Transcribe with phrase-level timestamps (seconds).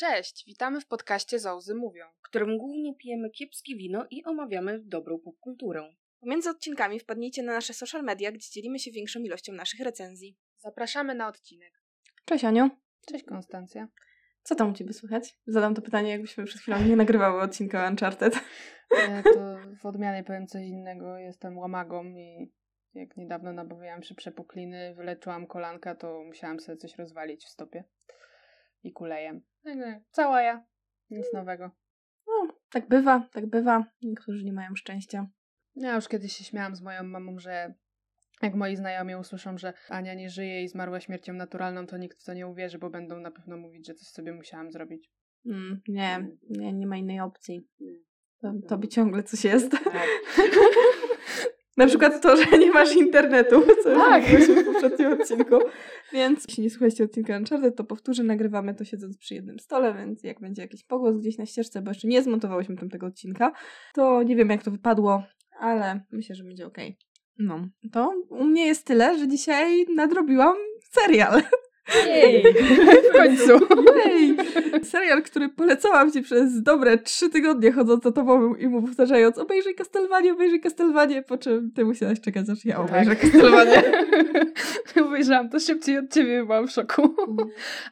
[0.00, 2.04] Cześć, witamy w podcaście Zauzy Mówią.
[2.18, 5.88] w którym głównie pijemy kiepskie wino i omawiamy dobrą popkulturę.
[6.20, 10.36] Pomiędzy odcinkami wpadnijcie na nasze social media, gdzie dzielimy się większą ilością naszych recenzji.
[10.58, 11.82] Zapraszamy na odcinek.
[12.24, 12.70] Cześć Aniu,
[13.06, 13.88] Cześć Konstancja.
[14.42, 15.38] co tam u Ciebie słychać?
[15.46, 18.40] Zadam to pytanie, jakbyśmy przed chwilą nie nagrywały odcinka Uncharted.
[18.98, 21.18] E, to w odmianie powiem coś innego.
[21.18, 22.52] Jestem łamagą i
[22.94, 27.84] jak niedawno nabawiłam się przepukliny, wyleczyłam kolanka, to musiałam sobie coś rozwalić w stopie.
[28.82, 29.49] I kulejem.
[30.10, 30.64] Cała ja.
[31.10, 31.70] Nic nowego.
[32.26, 33.84] No, tak bywa, tak bywa.
[34.02, 35.26] Niektórzy nie mają szczęścia.
[35.74, 37.74] Ja już kiedyś się śmiałam z moją mamą, że
[38.42, 42.24] jak moi znajomi usłyszą, że Ania nie żyje i zmarła śmiercią naturalną, to nikt w
[42.24, 45.10] to nie uwierzy, bo będą na pewno mówić, że coś sobie musiałam zrobić.
[45.46, 47.68] Mm, nie, nie, nie ma innej opcji.
[48.68, 49.70] To, by ciągle coś jest.
[49.70, 50.08] Tak.
[51.80, 54.22] Na przykład to, że nie masz internetu, co Tak.
[54.32, 55.58] już mówiłyśmy w poprzednim odcinku.
[56.12, 60.22] Więc jeśli nie słuchaliście odcinka Uncharted, to powtórzę, nagrywamy to siedząc przy jednym stole, więc
[60.22, 63.52] jak będzie jakiś pogłos gdzieś na ścieżce, bo jeszcze nie zmontowałyśmy tamtego odcinka,
[63.94, 65.22] to nie wiem jak to wypadło,
[65.60, 66.96] ale myślę, że będzie okej.
[67.38, 71.42] No, to u mnie jest tyle, że dzisiaj nadrobiłam serial.
[72.06, 72.42] Jej!
[73.10, 73.66] W końcu!
[74.06, 74.36] Jej!
[74.84, 79.74] Serial, który polecałam Ci przez dobre trzy tygodnie chodząc za tobą i mu powtarzając obejrzyj
[79.74, 83.26] Castlevanię, obejrzyj Castlevanię, po czym Ty musiałaś czekać, aż ja obejrzę Tak.
[85.06, 87.14] Obejrzałam to szybciej od ciebie, byłam w szoku.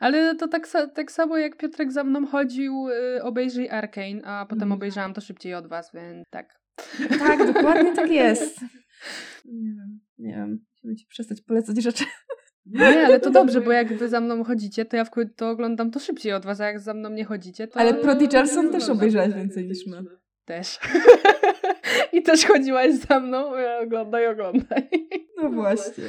[0.01, 4.63] Ale to tak, tak samo jak Piotrek za mną chodził, y, obejrzyj Arkane, a potem
[4.63, 4.73] Mhm.
[4.73, 6.59] obejrzałam to szybciej od was, więc tak.
[7.19, 8.61] Tak, dokładnie tak jest.
[9.45, 10.59] Nie wiem, nie wiem.
[10.75, 12.05] Musimy Ci przestać polecać rzeczy.
[12.69, 15.91] Nie, ale to dobrze, bo jak wy za mną chodzicie, to ja w to oglądam
[15.91, 17.81] to szybciej od was, a jak za mną nie chodzicie, to...
[17.81, 20.05] Ale Prodigalson też obejrzałaś więcej niż my.
[20.45, 20.79] Też.
[22.13, 23.53] I też chodziłaś za mną,
[23.83, 24.89] oglądaj, oglądaj.
[25.43, 26.05] No właśnie.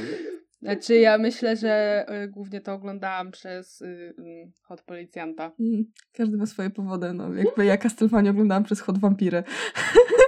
[0.61, 3.85] Znaczy ja myślę, że y, głównie to oglądałam przez y,
[4.19, 5.51] y, Hot Policjanta.
[5.59, 7.33] Mm, Każdy ma swoje powody, no.
[7.33, 9.43] Jakby ja Castlevanię oglądałam przez Hot Vampirę.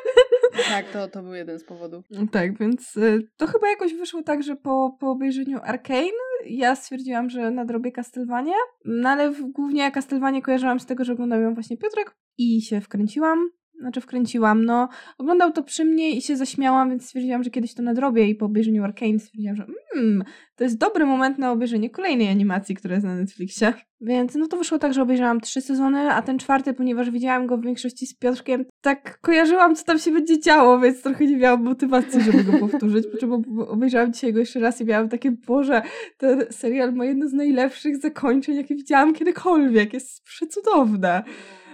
[0.69, 2.05] Tak, to, to był jeden z powodów.
[2.31, 6.11] Tak, więc y, to chyba jakoś wyszło tak, że po, po obejrzeniu Arkane
[6.45, 8.53] ja stwierdziłam, że nadrobię Castlevanię,
[8.85, 12.61] no ale w, głównie ja Castlevanię kojarzyłam z tego, że oglądał ją właśnie Piotrek i
[12.61, 13.49] się wkręciłam.
[13.81, 14.89] Znaczy wkręciłam, no.
[15.17, 18.45] Oglądał to przy mnie i się zaśmiałam, więc stwierdziłam, że kiedyś to nadrobię i po
[18.45, 19.65] obejrzeniu Arkane stwierdziłam, że
[19.95, 20.23] mm,
[20.55, 23.73] to jest dobry moment na obejrzenie kolejnej animacji, która jest na Netflixie.
[24.01, 27.57] Więc no to wyszło tak, że obejrzałam trzy sezony, a ten czwarty, ponieważ widziałam go
[27.57, 31.63] w większości z Piotrkiem, tak kojarzyłam, co tam się będzie działo, więc trochę nie miałam
[31.63, 33.07] motywacji, żeby go powtórzyć.
[33.11, 35.81] Po czym ob- obejrzałam dzisiaj go jeszcze raz i miałam takie, Boże,
[36.17, 39.93] ten serial ma jedno z najlepszych zakończeń, jakie widziałam kiedykolwiek.
[39.93, 41.23] Jest przecudowne.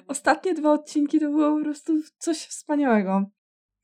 [0.08, 3.26] Ostatnie dwa odcinki to było po prostu coś wspaniałego.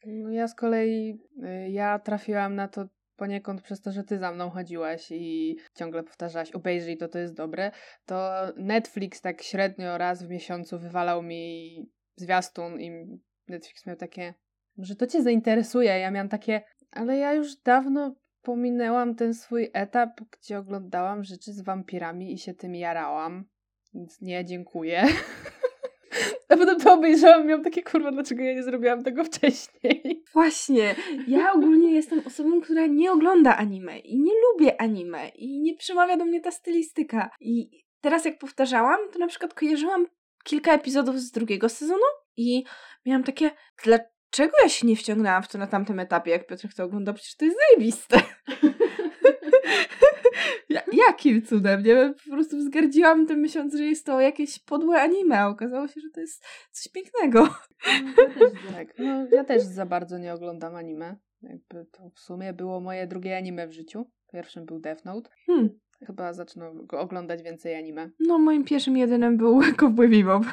[0.06, 2.86] No ja z kolei, y, ja trafiłam na to
[3.16, 7.34] poniekąd przez to, że ty za mną chodziłaś i ciągle powtarzałaś, obejrzyj to, to jest
[7.34, 7.72] dobre,
[8.06, 11.76] to Netflix tak średnio raz w miesiącu wywalał mi
[12.16, 14.34] zwiastun i Netflix miał takie,
[14.78, 16.62] może to cię zainteresuje, ja miałam takie,
[16.92, 22.54] ale ja już dawno pominęłam ten swój etap, gdzie oglądałam rzeczy z wampirami i się
[22.54, 23.46] tym jarałam,
[23.94, 25.04] więc nie, dziękuję.
[26.53, 30.24] A potem to obejrzałam i miałam takie, kurwa, dlaczego ja nie zrobiłam tego wcześniej?
[30.34, 30.96] Właśnie,
[31.28, 36.18] ja ogólnie jestem osobą, która nie ogląda anime i nie lubię anime i nie przemawia
[36.18, 37.30] do mnie ta stylistyka.
[37.40, 40.08] I teraz jak powtarzałam, to na przykład kojarzyłam
[40.44, 42.03] kilka epizodów z drugiego sezonu
[42.38, 42.63] i
[43.06, 43.52] miałam takie,
[43.84, 47.16] dlaczego ja się nie wciągnęłam w to na tamtym etapie, jak Piotrek to oglądał?
[47.16, 48.18] Przecież to jest zajebiste.
[50.70, 55.02] Ja, jakim cudem, nie wiem, po prostu wzgardziłam tym myśląc, że jest to jakieś podłe
[55.02, 57.48] anime, a okazało się, że to jest coś pięknego.
[58.72, 61.16] Tak, no ja też za bardzo nie oglądam anime.
[61.42, 64.06] Jakby to w sumie było moje drugie anime w życiu.
[64.31, 65.30] Pierwszym był Death Note.
[65.46, 65.70] Hmm.
[66.06, 68.10] Chyba zacznę oglądać więcej anime.
[68.20, 70.44] No, moim pierwszym jedynym był Cowboy Bebop.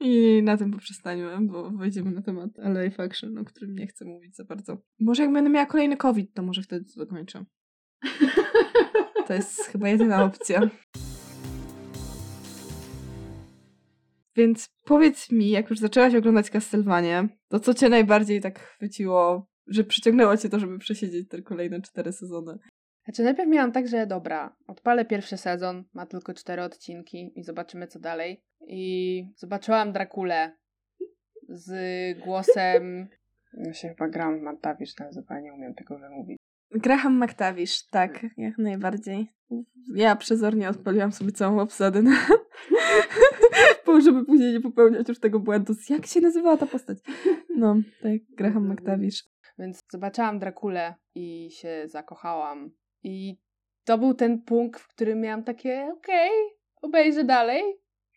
[0.00, 4.36] I na tym poprzestaniemy, bo wejdziemy na temat LA Faction, o którym nie chcę mówić
[4.36, 4.78] za bardzo.
[5.00, 7.44] Może jak będę miała kolejny COVID, to może wtedy to dokończę.
[9.26, 10.60] To jest chyba jedyna opcja.
[14.36, 19.84] Więc powiedz mi, jak już zaczęłaś oglądać Castlevanię, to co cię najbardziej tak chwyciło, że
[19.84, 22.58] przyciągnęło cię to, żeby przesiedzieć te kolejne cztery sezony?
[23.04, 27.86] Znaczy najpierw miałam tak, że dobra, odpalę pierwszy sezon, ma tylko cztery odcinki i zobaczymy
[27.86, 28.42] co dalej.
[28.66, 30.56] I zobaczyłam Drakulę
[31.48, 33.08] z głosem...
[33.52, 36.37] Ja się chyba Graham Mantavish nazywa, nie umiem tego wymówić.
[36.70, 39.32] Graham McTavish, tak, jak najbardziej.
[39.94, 42.10] Ja przezornie odpaliłam sobie całą obsadę na...
[43.84, 45.74] po, żeby później nie popełniać już tego błędu.
[45.88, 46.98] Jak się nazywała ta postać?
[47.56, 49.24] No, tak, Graham McTavish.
[49.58, 52.70] Więc zobaczyłam Drakulę i się zakochałam.
[53.02, 53.38] I
[53.84, 56.30] to był ten punkt, w którym miałam takie, okej,
[56.82, 57.62] obejrzę dalej.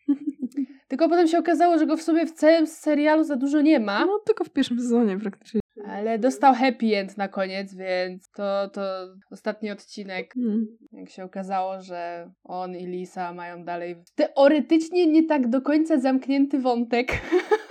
[0.88, 4.06] Tylko potem się okazało, że go w sobie w całym serialu za dużo nie ma.
[4.06, 5.61] No tylko w pierwszym sezonie praktycznie.
[5.86, 8.82] Ale dostał happy end na koniec, więc to, to
[9.30, 10.66] ostatni odcinek, Hmm.
[10.92, 16.58] jak się okazało, że on i Lisa mają dalej teoretycznie nie tak do końca zamknięty
[16.58, 17.08] wątek.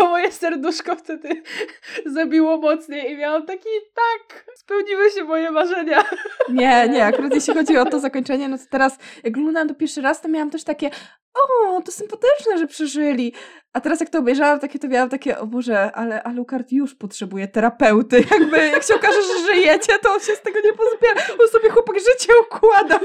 [0.00, 1.42] To moje serduszko wtedy
[2.16, 6.04] zabiło mocniej i miałam taki, tak, spełniły się moje marzenia.
[6.48, 10.00] Nie, nie, akurat jeśli chodzi o to zakończenie, no to teraz jak oglądałam to pierwszy
[10.00, 10.90] raz, to miałam też takie
[11.34, 13.34] o, to sympatyczne, że przeżyli.
[13.72, 17.48] A teraz jak to obejrzałam, takie to miałam takie, o Boże, ale Alucard już potrzebuje
[17.48, 18.24] terapeuty.
[18.40, 21.22] Jakby, jak się okaże, że żyjecie, to on się z tego nie pozbiera.
[21.42, 23.00] On sobie chłopak życie układa.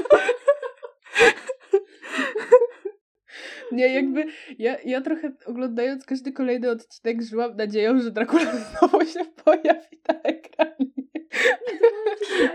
[3.72, 4.24] Nie, jakby
[4.58, 10.14] ja, ja trochę oglądając każdy kolejny odcinek żyłam nadzieją, że Dracula znowu się pojawi na
[10.22, 10.86] ekranie.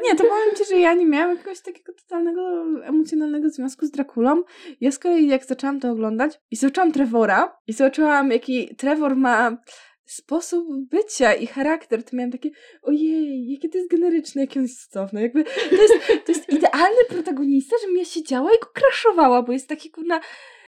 [0.04, 2.42] Nie, to powiem Ci, że ja nie miałam jakiegoś takiego totalnego
[2.84, 4.44] emocjonalnego związku z Drakulą.
[4.82, 9.58] Ja z kolei jak zaczęłam to oglądać i zobaczyłam Trevora i zobaczyłam jaki Trevor ma
[10.06, 12.50] sposób bycia i charakter, to miałam takie
[12.82, 15.22] ojej, jakie to jest generyczne, jakie on jest cudowny.
[15.22, 15.94] Jakby to jest,
[16.26, 20.20] to jest idealny protagonista, żebym ja siedziała i go kraszowała, bo jest taki kurna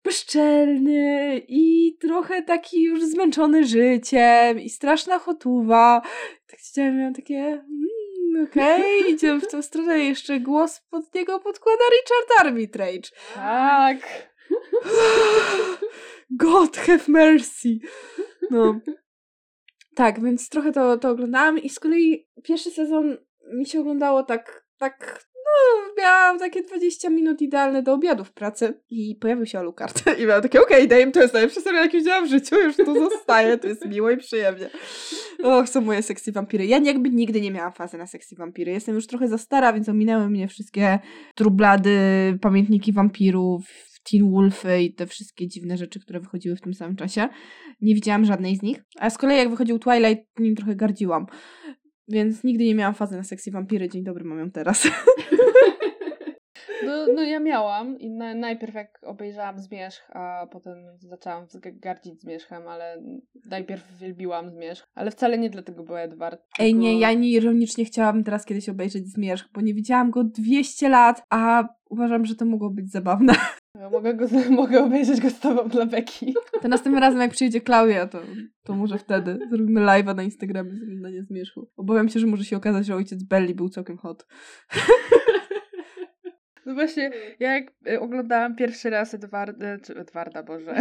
[0.07, 6.03] bezczelny i trochę taki już zmęczony życiem i straszna chotuwa.
[6.47, 11.15] Tak siedziałam i miałam takie mm, okej, okay, idziemy w tą stronę jeszcze głos pod
[11.15, 13.11] niego podkłada Richard Armitage.
[13.35, 13.97] Tak.
[16.31, 17.79] God have mercy.
[18.51, 18.81] No.
[19.95, 23.17] Tak, więc trochę to, to oglądałam i z kolei pierwszy sezon
[23.55, 28.81] mi się oglądało tak, tak, no, miałam takie 20 minut idealne do obiadu w pracy
[28.91, 32.27] i pojawił się Alucard i miałam takie, okej, okay, to jest najlepszy serial, jaki widziałam
[32.27, 34.71] w życiu, już tu zostaje, to jest miło i przyjemnie.
[35.43, 36.67] Och, są moje sexy wampiry.
[36.67, 38.73] Ja jakby nigdy nie miałam fazy na sexy wampiry.
[38.73, 40.99] Jestem już trochę za stara, więc ominęły mnie wszystkie
[41.35, 41.99] trublady,
[42.41, 43.65] pamiętniki wampirów,
[44.11, 47.29] Teen Wolfy i te wszystkie dziwne rzeczy, które wychodziły w tym samym czasie.
[47.81, 48.83] Nie widziałam żadnej z nich.
[48.99, 51.27] A z kolei jak wychodził Twilight, nim trochę gardziłam.
[52.09, 53.89] Więc nigdy nie miałam fazy na sexy wampiry.
[53.89, 54.89] Dzień dobry, mam ją teraz.
[56.85, 62.69] No, no ja miałam i na, najpierw jak obejrzałam Zmierzch, a potem zaczęłam gardzić Zmierzchem,
[62.69, 63.03] ale
[63.51, 66.43] najpierw wielbiłam Zmierzch, ale wcale nie dlatego był Edward.
[66.59, 66.83] Ej, tylko...
[66.83, 71.27] nie, ja nie ironicznie chciałabym teraz kiedyś obejrzeć Zmierzch, bo nie widziałam go 200 lat,
[71.31, 73.35] a uważam, że to mogło być zabawne.
[73.81, 76.35] Ja mogę, go, mogę obejrzeć go z tobą dla Beki.
[76.63, 78.21] To następnym razem, jak przyjdzie Klaudia, to,
[78.65, 81.71] to może wtedy zrobimy live'a na Instagramie z oglądania Zmierzchu.
[81.77, 84.27] Obawiam się, że może się okazać, że ojciec Belli był całkiem hot.
[86.67, 87.11] No właśnie,
[87.41, 90.75] ja jak y, oglądałam pierwszy raz Edwarda, czy Edwarda, Boże,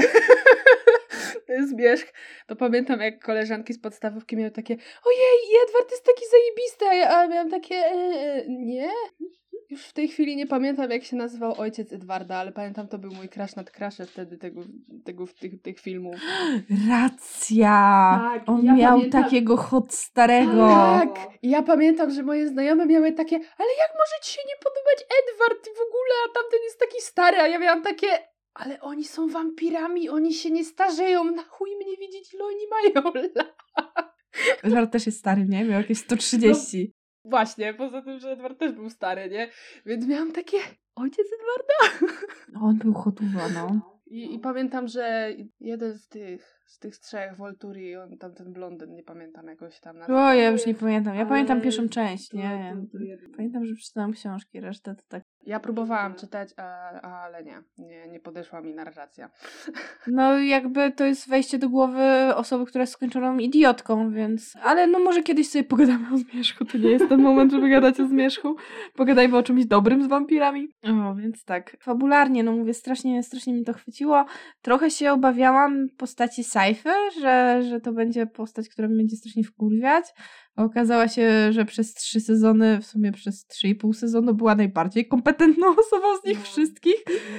[1.70, 2.14] Zmierzch,
[2.48, 4.74] to pamiętam jak koleżanki z podstawówki miały takie
[5.06, 8.90] ojej, Edward jest taki zajebisty, a ja miałam takie e, nie?
[9.70, 13.12] Już w tej chwili nie pamiętam jak się nazywał ojciec Edwarda, ale pamiętam to był
[13.14, 14.62] mój crash nad crashem wtedy tego,
[15.06, 16.16] tego tych, tych filmów.
[16.90, 17.70] Racja!
[18.34, 20.68] Tak, On ja miał pamiętam- takiego hot starego.
[20.68, 21.10] Tak!
[21.44, 25.66] Ja pamiętam, że moje znajome miały takie, ale jak może ci się nie podobać Edward
[25.68, 28.08] w ogóle, a tamten jest taki stary, a ja miałam takie,
[28.54, 33.14] ale oni są wampirami, oni się nie starzeją, na chuj mnie widzieć, ile oni mają
[33.36, 34.16] lat.
[34.64, 35.64] Edward też jest stary, nie?
[35.64, 36.94] Miał jakieś 130.
[37.25, 39.50] Właśnie, poza tym, że Edward też był stary, nie?
[39.86, 40.58] Więc miałam takie,
[40.96, 42.08] ojciec Edwarda?
[42.62, 43.96] On był hotuwa, no.
[44.08, 48.96] I, I pamiętam, że jeden z tych, z tych trzech, Volturi, on tam ten blondyn,
[48.96, 50.25] nie pamiętam jakoś tam nazywał.
[50.25, 51.13] O, ja już nie pamiętam.
[51.13, 52.77] Ja Ale pamiętam pierwszą część, nie?
[53.36, 55.24] Pamiętam, że przeczytałam książki, resztę to tak.
[55.46, 56.50] Ja próbowałam czytać,
[57.02, 59.30] ale nie, nie, nie podeszła mi narracja.
[60.08, 64.54] No jakby to jest wejście do głowy osoby, która jest skończoną idiotką, więc...
[64.64, 66.66] Ale no może kiedyś sobie pogadamy o zmierzchu.
[66.66, 68.56] To nie jest ten moment, żeby gadać o zmierzchu.
[68.96, 70.68] Pogadajmy o czymś dobrym z wampirami.
[70.84, 71.78] O, więc tak.
[71.80, 74.25] Fabularnie, no mówię, strasznie, strasznie mi to chwyciło.
[74.62, 80.06] Trochę się obawiałam postaci Saify, że, że to będzie postać, która mnie będzie strasznie wkurwiać.
[80.56, 84.56] A Okazała się, że przez trzy sezony, w sumie przez trzy i pół sezonu była
[84.56, 86.44] najbardziej kompetentną osobą z nich No.
[86.44, 86.96] wszystkich.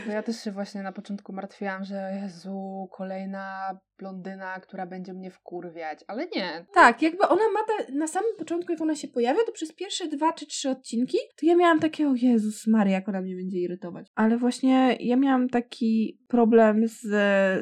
[0.07, 5.31] No ja też się właśnie na początku martwiłam, że Jezu, kolejna blondyna, która będzie mnie
[5.31, 6.67] wkurwiać, ale nie.
[6.75, 10.09] Tak, jakby ona ma te, na samym początku, jak ona się pojawia, to przez pierwsze
[10.09, 13.59] dwa czy trzy odcinki, to ja miałam takie, o Jezus Maria, jak ona mnie będzie
[13.59, 14.07] irytować.
[14.15, 17.07] Ale właśnie ja miałam taki problem z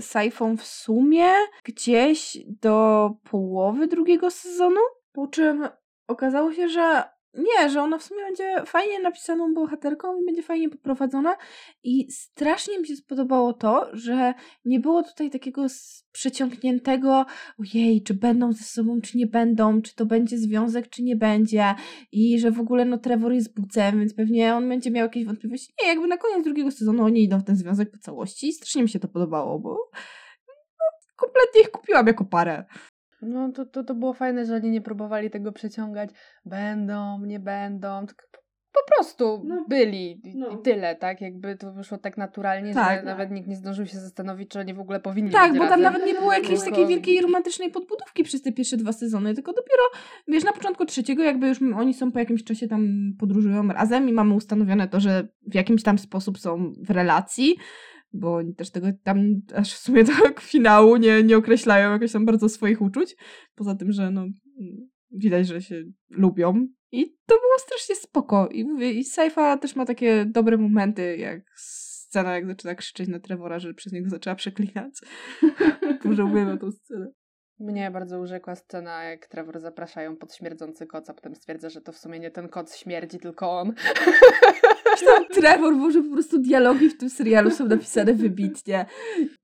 [0.05, 1.27] Saifą w sumie
[1.65, 4.81] gdzieś do połowy drugiego sezonu,
[5.15, 5.69] po czym
[6.09, 7.03] okazało się, że
[7.35, 11.37] nie, że ona w sumie będzie fajnie napisaną bohaterką i będzie fajnie poprowadzona
[11.85, 15.67] i strasznie mi się spodobało to, że nie było tutaj takiego
[16.13, 17.27] przeciągniętego
[17.59, 21.75] ojej, czy będą ze sobą, czy nie będą, czy to będzie związek, czy nie będzie
[22.13, 25.73] i że w ogóle no Trevor jest bucem, więc pewnie on będzie miał jakieś wątpliwości.
[25.83, 28.83] Nie, jakby na koniec drugiego sezonu oni idą w ten związek po całości i strasznie
[28.83, 29.91] mi się to podobało, bo
[30.49, 30.85] no,
[31.17, 32.65] kompletnie ich kupiłam jako parę.
[33.25, 36.11] No to, to, to było fajne, że oni nie próbowali tego przeciągać.
[36.45, 38.07] Będą, nie będą.
[38.07, 38.25] Tylko
[38.75, 40.49] po prostu no, byli no.
[40.49, 41.21] i tyle, tak?
[41.21, 43.05] Jakby to wyszło tak naturalnie, tak, że tak.
[43.05, 45.83] nawet nikt nie zdążył się zastanowić, czy oni w ogóle powinni Tak, być bo razem.
[45.83, 49.53] tam nawet nie było jakiejś takiej wielkiej romantycznej podbudówki przez te pierwsze dwa sezony, tylko
[49.53, 49.83] dopiero,
[50.29, 54.13] wiesz, na początku trzeciego jakby już oni są po jakimś czasie tam podróżują razem i
[54.13, 57.57] mamy ustanowione to, że w jakimś tam sposób są w relacji,
[58.15, 62.27] bo oni też tego tam aż w sumie tak finału nie, nie określają jakoś tam
[62.27, 63.17] bardzo swoich uczuć.
[63.55, 64.27] Poza tym, że no
[65.11, 66.67] widać, że się lubią.
[66.93, 68.49] I to było strasznie spoko.
[68.49, 73.21] I mówię, i Saifa też ma takie dobre momenty, jak scena, jak zaczyna krzyczeć na
[73.21, 74.95] Trevora, że przez niego zaczęła przeklinać.
[76.05, 77.07] Może uwielbiam tą scenę.
[77.59, 81.93] Mnie bardzo urzekła scena, jak Trevor zapraszają pod śmierdzący koc, a potem stwierdza, że to
[81.93, 83.73] w sumie nie ten koc śmierdzi, tylko on.
[84.99, 88.87] Zresztą Trevor, może po prostu dialogi w tym serialu są napisane wybitnie.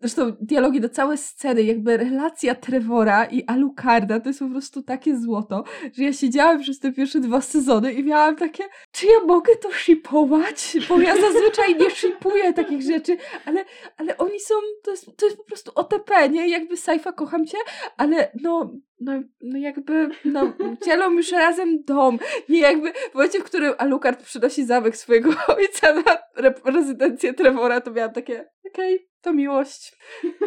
[0.00, 5.16] Zresztą dialogi do całej sceny, jakby relacja Trevora i Alucarda to jest po prostu takie
[5.18, 9.56] złoto, że ja siedziałam przez te pierwsze dwa sezony i miałam takie, czy ja mogę
[9.56, 10.76] to shipować?
[10.88, 13.64] Bo ja zazwyczaj nie shipuję takich rzeczy, ale,
[13.96, 14.54] ale oni są,
[14.84, 16.48] to jest, to jest po prostu OTP, nie?
[16.48, 17.58] Jakby Saifa, kocham cię,
[17.96, 20.52] ale no, no, no jakby, no,
[20.84, 22.18] dzielą już razem dom.
[22.48, 26.18] Nie jakby, w momencie, w którym Alucard przynosi zamek swojego ojca na
[26.64, 29.96] rezydencję Trevora, to miałam takie, okej, okay, to miłość.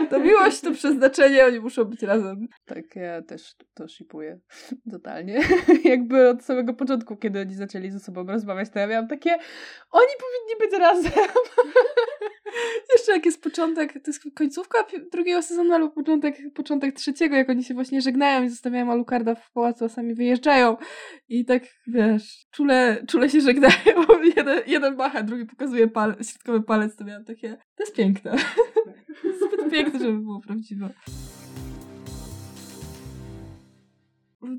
[0.10, 2.48] To miłość, to przeznaczenie, oni muszą być razem.
[2.65, 4.39] Tak, ja też to shipuję
[4.91, 5.41] totalnie.
[5.84, 9.32] Jakby od samego początku, kiedy oni zaczęli ze sobą rozmawiać, to ja miałam takie,
[9.91, 11.12] oni powinni być razem.
[12.93, 14.77] Jeszcze jak jest początek, to jest końcówka
[15.12, 19.51] drugiego sezonu albo początek, początek trzeciego, jak oni się właśnie żegnają i zostawiają Alucarda w
[19.51, 20.77] pałacu, a sami wyjeżdżają
[21.27, 23.74] i tak, wiesz, czule, czule się żegnają.
[24.38, 28.38] Jeden, jeden macha, drugi pokazuje pal środkowy palec, to miałam takie, to jest piękne.
[29.48, 30.89] Zbyt piękne, żeby było prawdziwe.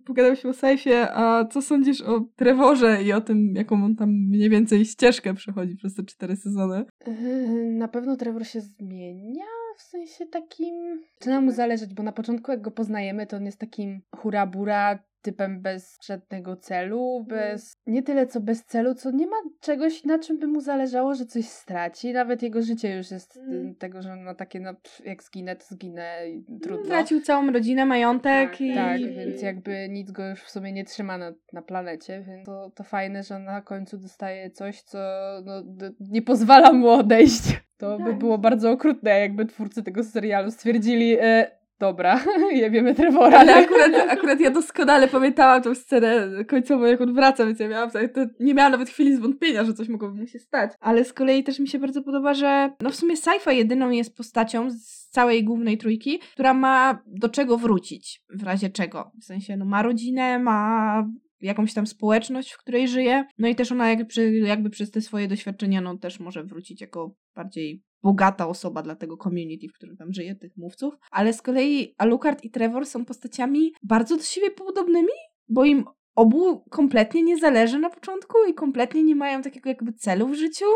[0.05, 4.11] Pogadał się o Sejfie, a co sądzisz o Trevorze i o tym, jaką on tam
[4.11, 6.85] mniej więcej ścieżkę przechodzi przez te cztery sezony?
[7.07, 9.45] Yy, na pewno Trevor się zmienia,
[9.77, 11.03] w sensie takim...
[11.19, 15.61] Zaczyna mu zależeć, bo na początku jak go poznajemy, to on jest takim hurabura, typem
[15.61, 17.41] bez żadnego celu, mhm.
[17.41, 21.15] bez nie tyle co bez celu, co nie ma czegoś, na czym by mu zależało,
[21.15, 22.13] że coś straci.
[22.13, 23.75] Nawet jego życie już jest mm.
[23.75, 26.87] tego, że no takie, no, jak zginę, to zginę i trudno.
[26.87, 28.51] Tracił całą rodzinę, majątek.
[28.51, 28.75] Tak, i...
[28.75, 32.71] tak, więc jakby nic go już w sumie nie trzyma na, na planecie, więc to,
[32.75, 34.99] to fajne, że na końcu dostaje coś, co
[35.45, 35.53] no,
[36.01, 37.65] nie pozwala mu odejść.
[37.77, 38.07] To tak.
[38.07, 42.25] by było bardzo okrutne, jakby twórcy tego serialu stwierdzili, e, dobra,
[42.63, 43.39] jebiemy Trevora.
[43.39, 47.91] Ale akurat, akurat ja doskonale pamiętałam tą scenę końcową, jak on wraca, więc ja miałam,
[47.91, 48.01] to
[48.41, 50.73] nie miałam nawet chwili zwątpienia, że coś mogłoby mu się stać.
[50.81, 54.17] Ale z kolei też mi się bardzo podoba, że no w sumie Saifa jedyną jest
[54.17, 59.13] postacią z całej głównej trójki, która ma do czego wrócić, w razie czego.
[59.21, 61.05] W sensie, no ma rodzinę, ma
[61.41, 63.25] jakąś tam społeczność, w której żyje.
[63.39, 67.15] No i też ona jakby, jakby przez te swoje doświadczenia no też może wrócić jako
[67.35, 70.95] bardziej bogata osoba dla tego community, w którym tam żyje, tych mówców.
[71.11, 75.13] Ale z kolei Alucard i Trevor są postaciami bardzo do siebie podobnymi,
[75.49, 75.85] bo im
[76.15, 80.67] obu kompletnie nie zależy na początku i kompletnie nie mają takiego jakby celu w życiu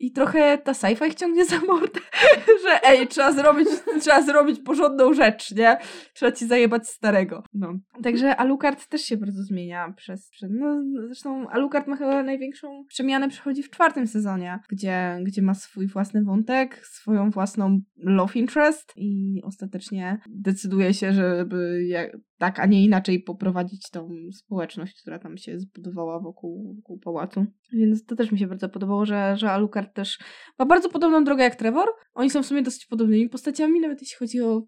[0.00, 2.00] i trochę ta sci-fi ciągnie za mordę,
[2.64, 3.68] że ej, trzeba zrobić,
[4.00, 5.76] trzeba zrobić porządną rzecz, nie?
[6.14, 7.42] Trzeba ci zajebać starego.
[7.54, 7.78] No.
[8.02, 13.62] Także Alucard też się bardzo zmienia przez, no zresztą Alucard ma chyba największą przemianę przychodzi
[13.62, 20.18] w czwartym sezonie, gdzie, gdzie ma swój własny wątek, swoją własną love interest i ostatecznie
[20.28, 26.20] decyduje się, żeby jak, tak, a nie inaczej poprowadzić tą społeczność, która tam się zbudowała
[26.20, 27.46] wokół, wokół pałacu.
[27.72, 30.18] Więc to też mi się bardzo podobało, że, że Alucard też
[30.58, 31.88] ma bardzo podobną drogę jak Trevor.
[32.14, 34.62] Oni są w sumie dosyć podobnymi postaciami, nawet jeśli chodzi o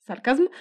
[0.00, 0.46] sarkazm.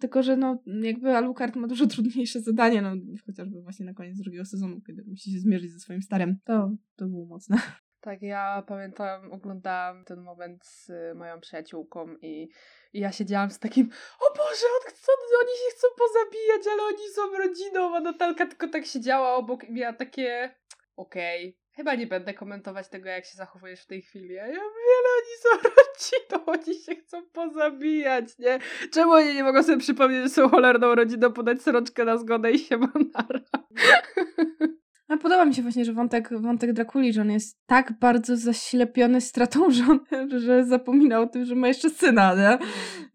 [0.00, 2.92] Tylko, że no, jakby Alucard ma dużo trudniejsze zadanie, no
[3.26, 6.36] chociażby właśnie na koniec drugiego sezonu, kiedy musi się zmierzyć ze swoim starym.
[6.44, 7.56] To, to było mocne.
[8.00, 12.48] Tak, ja pamiętam, oglądałam ten moment z moją przyjaciółką i,
[12.92, 17.08] i ja siedziałam z takim, o Boże, on, co, oni się chcą pozabijać, ale oni
[17.14, 20.54] są rodziną, a Natalka tylko tak siedziała obok i miała takie,
[20.96, 24.34] okej, okay, Chyba nie będę komentować tego, jak się zachowujesz w tej chwili.
[24.34, 28.58] Ja wiem, ale oni są rodziną, oni się chcą pozabijać, nie?
[28.92, 32.58] Czemu oni nie mogą sobie przypomnieć, że są cholerną rodziną, podać sroczkę na zgodę i
[32.58, 33.40] się manara?
[35.12, 39.20] A podoba mi się właśnie, że wątek, wątek Drakuli, że on jest tak bardzo zaślepiony
[39.20, 42.58] stratą żony, że zapomina o tym, że ma jeszcze syna, nie?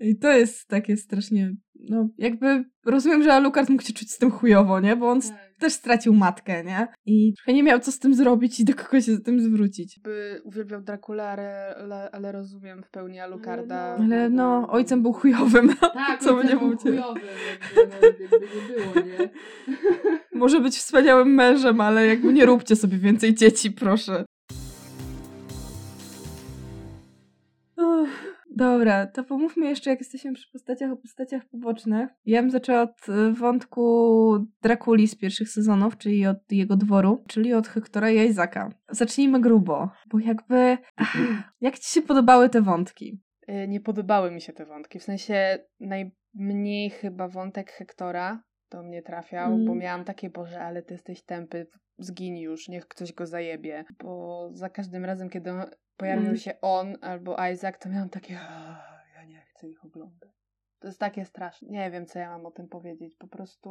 [0.10, 1.54] I to jest takie strasznie,
[1.90, 4.96] no jakby rozumiem, że Alucard mógł się czuć z tym chujowo, nie?
[4.96, 5.32] Bo on Tak.
[5.60, 6.88] też stracił matkę, nie?
[7.06, 10.00] I trochę nie miał co z tym zrobić i do kogo się z tym zwrócić.
[10.00, 13.96] By uwielbiał Dracula, ale, ale, ale rozumiem w pełni Alucarda.
[14.00, 15.74] Ale no, ojcem był chujowym.
[15.94, 17.24] Tak, Co by ojcem nie był chujowym,
[17.76, 19.30] jakby, no, jakby nie było, nie?
[20.38, 24.26] Może być wspaniałym mężem, ale jakby nie róbcie sobie więcej dzieci, proszę.
[28.58, 32.10] Dobra, to pomówmy jeszcze, jak jesteśmy przy postaciach, o postaciach pobocznych.
[32.26, 37.54] Ja bym zaczęła od y, wątku Drakuli z pierwszych sezonów, czyli od jego dworu, czyli
[37.54, 38.70] od Hektora i Isaaca.
[38.90, 40.78] Zacznijmy grubo, bo jakby...
[41.62, 43.22] Jak ci się podobały te wątki?
[43.50, 45.00] Y, Nie podobały mi się te wątki.
[45.00, 49.66] W sensie najmniej chyba wątek Hektora do mnie trafiał, Mm.
[49.66, 51.68] bo miałam takie, Boże, ale ty jesteś tępy,
[52.00, 53.86] zgiń już, niech ktoś go zajebie.
[54.04, 55.52] Bo za każdym razem, kiedy
[55.98, 56.38] pojawił Mm.
[56.38, 60.37] się on albo Isaac, to miałam takie, "Ah, ja nie chcę ich oglądać.
[60.80, 61.70] To jest takie straszne.
[61.70, 63.16] Nie wiem, co ja mam o tym powiedzieć.
[63.16, 63.70] Po prostu,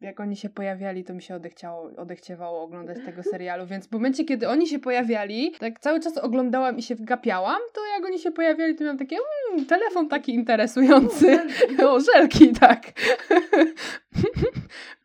[0.00, 3.66] jak oni się pojawiali, to mi się odechciało, odechciewało oglądać tego serialu.
[3.66, 7.80] Więc w momencie, kiedy oni się pojawiali, tak cały czas oglądałam i się wgapiałam, to
[7.96, 9.16] jak oni się pojawiali, to miałam takie,
[9.50, 11.36] mmm, telefon taki interesujący.
[11.86, 12.82] O, żelki, tak.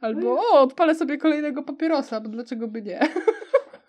[0.02, 3.00] Albo, o, odpalę sobie kolejnego papierosa, bo dlaczego by nie?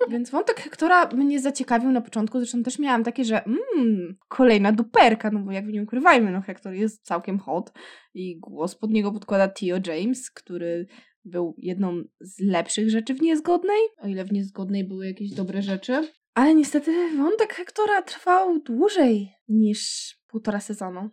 [0.08, 5.30] Więc wątek Hektora mnie zaciekawił na początku, zresztą też miałam takie, że mmm, kolejna duperka,
[5.30, 7.72] no bo jak nie ukrywajmy, no Hektor jest całkiem hot
[8.14, 10.86] i głos pod niego podkłada Tio James, który
[11.24, 16.08] był jedną z lepszych rzeczy w Niezgodnej, o ile w Niezgodnej były jakieś dobre rzeczy.
[16.34, 21.10] Ale niestety wątek Hektora trwał dłużej niż półtora sezonu.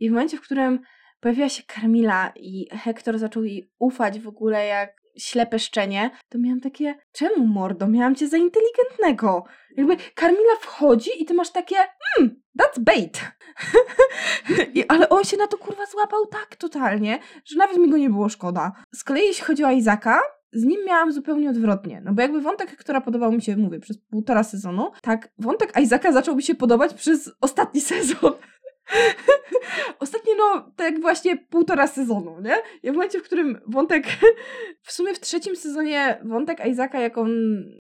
[0.00, 0.80] I w momencie, w którym
[1.20, 6.60] pojawiła się Karmila i Hektor zaczął jej ufać w ogóle jak ślepe szczenie, to miałam
[6.60, 7.88] takie, czemu mordo?
[7.88, 9.44] Miałam cię za inteligentnego.
[9.76, 13.20] Jakby Karmila wchodzi i ty masz takie, hmm, that's bait.
[14.74, 18.10] I, ale on się na to kurwa złapał tak totalnie, że nawet mi go nie
[18.10, 18.72] było szkoda.
[18.94, 20.20] Z kolei jeśli chodzi o Izaka,
[20.52, 22.02] z nim miałam zupełnie odwrotnie.
[22.04, 26.12] No bo jakby wątek, która podobał mi się, mówię, przez półtora sezonu, tak wątek Izaka
[26.12, 28.32] zaczął mi się podobać przez ostatni sezon.
[30.00, 32.54] Ostatnie, no, tak właśnie półtora sezonu, nie?
[32.82, 34.06] I w momencie, w którym wątek,
[34.86, 37.30] w sumie w trzecim sezonie wątek Isaaca, jak on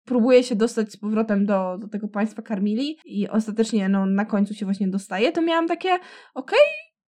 [0.05, 4.53] próbuje się dostać z powrotem do, do tego państwa Karmili i ostatecznie, no, na końcu
[4.53, 5.89] się właśnie dostaje, to miałam takie,
[6.35, 6.59] okej,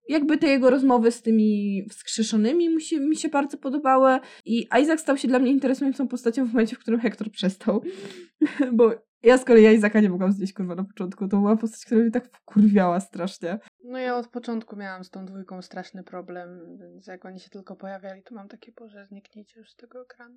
[0.10, 5.00] jakby te jego rozmowy z tymi wskrzeszonymi mi się, mi się bardzo podobały i Isaac
[5.00, 7.82] stał się dla mnie interesującą postacią w momencie, w którym Hector przestał.
[8.74, 11.28] Bo ja z kolei Isaaca nie mogłam znieść kurwa na początku.
[11.28, 13.60] To była postać, która mnie tak wkurwiała strasznie.
[13.84, 17.76] No ja od początku miałam z tą dwójką straszny problem, więc jak oni się tylko
[17.76, 20.36] pojawiali, to mam takie, Boże, zniknijcie już z tego ekranu.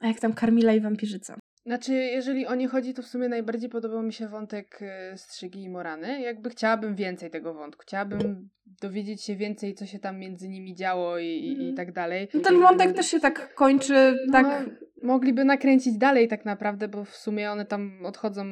[0.00, 1.41] A jak tam Karmila i wampirzyca?
[1.66, 5.62] Znaczy, jeżeli o nie chodzi, to w sumie najbardziej podobał mi się wątek y, Strzygi
[5.62, 6.20] i Morany.
[6.20, 7.82] Jakby chciałabym więcej tego wątku.
[7.82, 8.48] Chciałabym
[8.80, 11.74] dowiedzieć się więcej, co się tam między nimi działo i, i, i Mhm.
[11.76, 12.28] tak dalej.
[12.34, 14.46] No ten wątek też się tak kończy, tak...
[14.46, 14.72] No,
[15.02, 18.44] mogliby nakręcić dalej tak naprawdę, bo w sumie one tam odchodzą,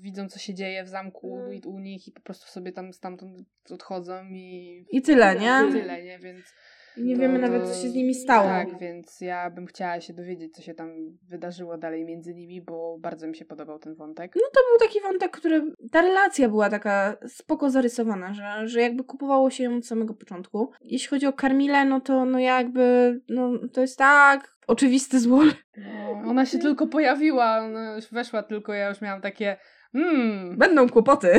[0.00, 3.32] widzą co się dzieje w zamku i u nich i po prostu sobie tam stamtąd
[3.70, 4.84] odchodzą i...
[4.90, 5.62] I tyle, nie?
[5.68, 6.18] I tyle, nie?
[6.18, 6.54] Więc...
[6.96, 8.48] Nie to- wiemy nawet, co się z nimi stało.
[8.48, 12.98] Tak, więc ja bym chciała się dowiedzieć, co się tam wydarzyło dalej między nimi, bo
[12.98, 14.32] bardzo mi się podobał ten wątek.
[14.36, 15.62] No to był taki wątek, który...
[15.92, 20.70] Ta relacja była taka spoko zarysowana, że, że jakby kupowało się ją od samego początku.
[20.80, 23.20] Jeśli chodzi o Karmilę, no to no jakby...
[23.28, 24.52] No to jest tak...
[24.66, 25.42] Oczywisty zło.
[25.76, 29.56] No, ona się tylko pojawiła, ona już weszła tylko, ja już miałam takie
[29.92, 31.38] hmm, Będą kłopoty.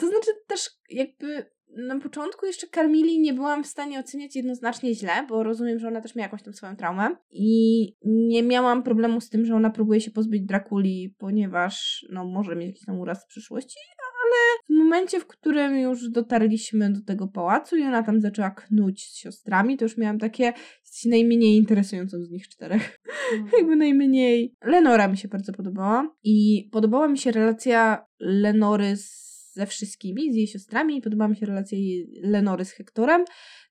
[0.00, 5.26] To znaczy też jakby na początku jeszcze Karmili nie byłam w stanie oceniać jednoznacznie źle,
[5.28, 9.28] bo rozumiem, że ona też miała jakąś tam swoją traumę i nie miałam problemu z
[9.28, 13.26] tym, że ona próbuje się pozbyć Drakuli, ponieważ no może mieć jakiś tam uraz w
[13.26, 13.78] przyszłości,
[14.24, 19.04] ale w momencie, w którym już dotarliśmy do tego pałacu i ona tam zaczęła knuć
[19.04, 20.52] z siostrami, to już miałam takie
[20.84, 23.00] jesteś najmniej interesującą z nich czterech
[23.58, 24.56] jakby najmniej.
[24.64, 30.36] Lenora mi się bardzo podobała i podobała mi się relacja Lenory z, ze wszystkimi, z
[30.36, 33.24] jej siostrami i podobała mi się relacja jej, Lenory z Hektorem,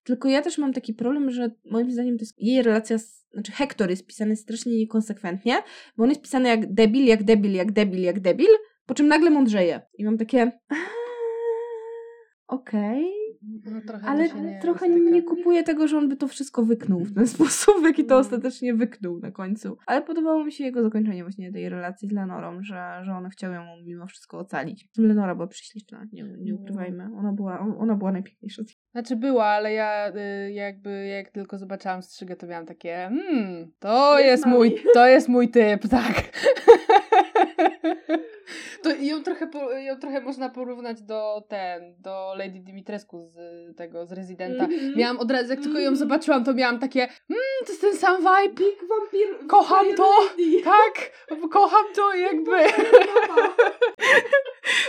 [0.03, 3.51] tylko ja też mam taki problem, że moim zdaniem to jest jej relacja, z, znaczy
[3.51, 5.57] Hektor jest pisany strasznie niekonsekwentnie,
[5.97, 8.49] bo on jest pisany jak debil, jak debil, jak debil, jak debil,
[8.85, 9.81] po czym nagle mądrzeje.
[9.97, 10.41] I mam takie...
[10.41, 10.77] "Aaa,
[12.47, 15.09] Okej, No, trochę Ale nie trochę styka.
[15.11, 18.15] nie kupuję tego, że on by to wszystko wyknął w ten sposób, w jaki to
[18.15, 18.21] Mm.
[18.21, 19.77] ostatecznie wyknął na końcu.
[19.87, 23.55] Ale podobało mi się jego zakończenie właśnie tej relacji z Lenorą, że, że one chciały
[23.55, 24.87] ją mimo wszystko ocalić.
[24.97, 26.59] Lenora była prześliczna, nie, nie No.
[26.61, 27.09] ukrywajmy.
[27.17, 28.63] Ona była, ona była najpiękniejsza.
[28.91, 34.19] Znaczy była, ale ja y, jakby jak tylko zobaczyłam strzygę, to miałam takie hmm, to
[34.19, 36.13] Jest jest, mój, to jest mój typ, tak.
[38.83, 43.37] To ją trochę, po- ją trochę można porównać do ten, do Lady Dimitrescu z
[43.77, 44.63] tego, z Residenta.
[44.63, 44.93] Mhm.
[44.95, 45.95] Miałam od razu, jak tylko ją Mhm.
[45.95, 49.47] zobaczyłam, to miałam takie hmm, to jest ten sam vibe, Big Vampir...
[49.47, 50.11] Kocham to!
[50.37, 50.63] Lady.
[50.63, 51.11] tak,
[51.51, 52.51] kocham to jakby.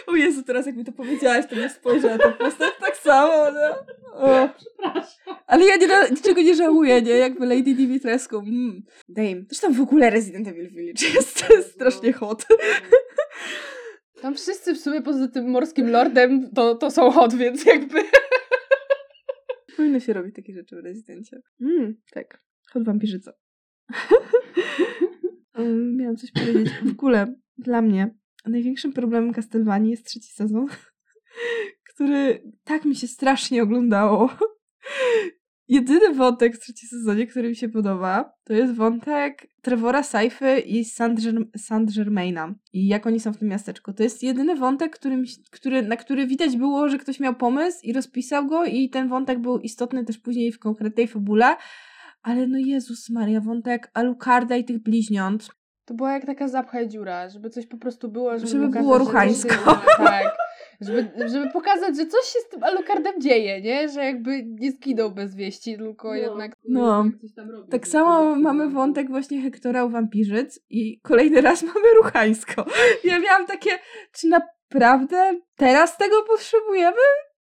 [0.06, 3.32] O Jezu, teraz jak mi to powiedziałaś, to nie spojrzę na tę postać tak samo,
[3.52, 3.76] no.
[4.14, 4.48] O.
[4.56, 5.36] Przepraszam.
[5.46, 7.10] Ale ja nie, niczego nie żałuję, nie?
[7.12, 8.38] Jakby Lady Dimitrescu.
[8.38, 8.82] Mm.
[9.08, 9.42] Dame.
[9.48, 12.46] Zresztą w ogóle Resident Evil Village jest strasznie hot.
[14.22, 17.98] Tam wszyscy w sumie poza tym morskim lordem to, to są hot, więc jakby...
[19.76, 21.40] Powinno się robić takie rzeczy w rezydencie.
[21.60, 22.42] Mm, tak.
[22.72, 23.32] Hot wampirzyca.
[25.58, 26.72] um, miałam coś powiedzieć.
[26.84, 28.14] W ogóle, dla mnie,
[28.46, 30.66] największym problemem Castlevanii jest trzeci sezon,
[31.94, 34.30] który tak mi się strasznie oglądało.
[35.70, 40.84] Jedyny wątek w trzecim sezonie, który mi się podoba, to jest wątek Trevora Saify i
[40.84, 42.54] Saint-Germ- Saint-Germaina.
[42.72, 43.92] I jak oni są w tym miasteczku.
[43.92, 44.98] To jest jedyny wątek,
[45.50, 49.38] który, na który widać było, że ktoś miał pomysł i rozpisał go i ten wątek
[49.38, 51.56] był istotny też później w konkretnej fabule.
[52.22, 55.48] Ale no Jezus Maria, wątek Alucarda i tych bliźniąt.
[55.84, 59.54] To była jak taka zapchaj dziura, żeby coś po prostu było, żeby, Żeby było ruchańsko.
[59.54, 60.36] się- Tak.
[60.80, 63.88] Żeby, żeby pokazać, że coś się z tym Alucardem dzieje, nie?
[63.88, 66.14] Że jakby nie zginął bez wieści, tylko No.
[66.14, 67.02] jednak No.
[67.04, 67.70] jednak coś tam robi.
[67.70, 72.64] Tak samo to- mamy wątek właśnie Hektora u wampirzyc i kolejny raz mamy ruchańsko.
[73.04, 73.70] Ja miałam takie,
[74.12, 76.96] czy naprawdę teraz tego potrzebujemy?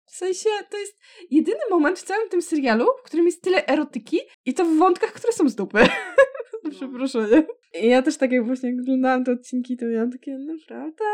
[0.06, 0.98] W sensie, to jest
[1.30, 5.12] jedyny moment w całym tym serialu, w którym jest tyle erotyki i to w wątkach,
[5.12, 5.78] które są z dupy.
[6.64, 6.70] No.
[6.70, 7.46] Przeproszenie.
[7.82, 11.04] I ja też tak jak właśnie oglądałam te odcinki, to miałam takie, naprawdę?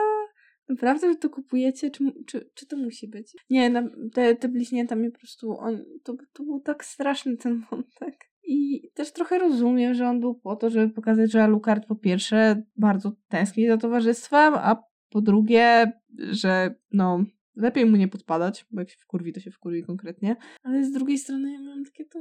[0.69, 1.91] Naprawdę to kupujecie?
[1.91, 3.37] Czy, czy, czy to musi być?
[3.51, 7.61] Nie, na, te, te bliźnięta mnie po prostu, on, to, to był tak straszny ten
[7.71, 8.31] wątek.
[8.47, 12.63] I też trochę rozumiem, że on był po to, żeby pokazać, że Alucard po pierwsze
[12.77, 17.25] bardzo tęskni za towarzystwem, a po drugie, że no
[17.57, 20.37] lepiej mu nie podpadać, bo jak się wkurwi, to się wkurwi konkretnie.
[20.63, 22.19] Ale z drugiej strony ja miałam takie, to,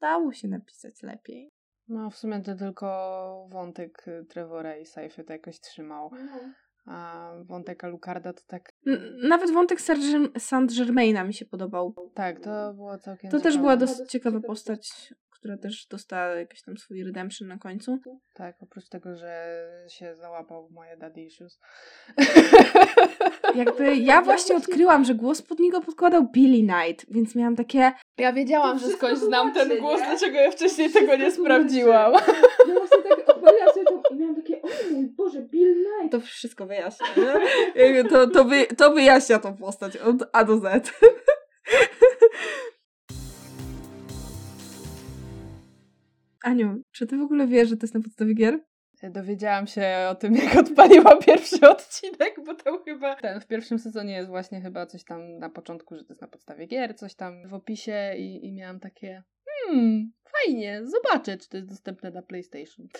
[0.00, 1.50] dało się napisać lepiej.
[1.88, 6.10] No w sumie to tylko wątek y, Trevora i Saify to jakoś trzymał.
[6.86, 8.72] A wątek Alucarda to tak...
[8.86, 11.94] N- Nawet wątek Saint- Saint-Germaina mi się podobał.
[12.14, 16.76] Tak, to było całkiem To też była dosyć ciekawa postać, która też dostała jakiś tam
[16.76, 17.98] swój redemption na końcu.
[18.34, 21.58] Tak, oprócz tego, że się załapał w moje daddy issues.
[23.54, 27.92] Jakby ja właśnie odkryłam, że głos pod niego podkładał Billy Knight, więc miałam takie...
[28.18, 30.06] Ja wiedziałam, że skądś znam ten głos, nie?
[30.06, 32.12] dlaczego ja wcześniej tego nie sprawdziłam.
[32.68, 35.84] Ja właśnie tak odpaliłam sobie to i miałam takie, o mój Boże, Bill.
[36.10, 37.06] To wszystko wyjaśnia,
[37.76, 38.04] nie?
[38.04, 40.92] To, to, wy, to wyjaśnia tą postać od A do Z.
[46.44, 48.60] Aniu, czy ty w ogóle wiesz, że to jest na podstawie gier?
[49.10, 54.12] Dowiedziałam się o tym, jak odpaliłam pierwszy odcinek, bo tam chyba ten w pierwszym sezonie
[54.14, 57.48] jest właśnie chyba coś tam na początku, że to jest na podstawie gier, coś tam
[57.48, 59.22] w opisie i, i miałam takie
[59.66, 62.88] hmm, fajnie, zobaczę, czy to jest dostępne na PlayStation.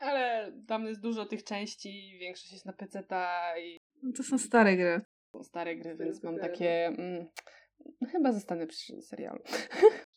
[0.00, 4.76] Ale tam jest dużo tych części, większość jest na PC-ta i No To są stare
[4.76, 5.00] gry.
[5.32, 7.26] są stare gry, więc mam takie mm,
[8.12, 9.40] chyba zostanę przy serialu.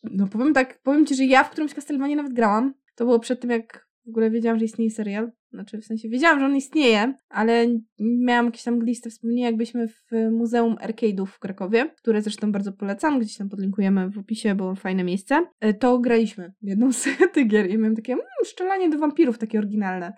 [0.04, 2.74] No powiem tak, powiem ci, że ja w którymś Castlevanii nawet grałam.
[2.94, 5.32] To było przed tym, jak w ogóle wiedziałam, że istnieje serial.
[5.52, 7.66] Znaczy, w sensie wiedziałam, że on istnieje, ale
[8.00, 13.20] miałam jakieś tam gliste wspomnienia, jakbyśmy w Muzeum Arcade'ów w Krakowie, które zresztą bardzo polecam,
[13.20, 17.46] gdzieś tam podlinkujemy w opisie, bo fajne miejsce, e, to graliśmy w jedną z tych
[17.48, 20.12] gier i miałam takie, mmm, szczelanie do wampirów, takie oryginalne.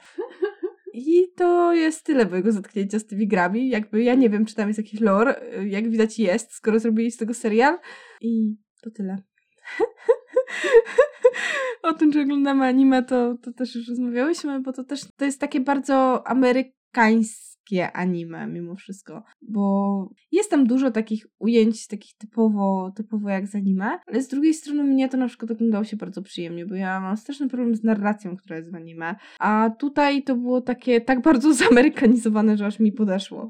[0.96, 3.68] I to jest tyle mojego zetknięcia z tymi grami.
[3.68, 5.40] Jakby ja nie wiem, czy tam jest jakiś lore.
[5.40, 7.78] e, Jak widać jest, skoro zrobili z tego serial.
[8.20, 9.16] I to tyle.
[11.82, 15.40] o tym, czy oglądamy anime, to, to też już rozmawiałyśmy, bo to też to jest
[15.40, 23.28] takie bardzo amerykańskie anime mimo wszystko, bo jest tam dużo takich ujęć, takich typowo, typowo
[23.28, 26.66] jak z anime, ale z drugiej strony mnie to na przykład oglądało się bardzo przyjemnie,
[26.66, 30.60] bo ja mam straszny problem z narracją, która jest w anime, a tutaj to było
[30.60, 33.48] takie tak bardzo zamerykanizowane, że aż mi podeszło.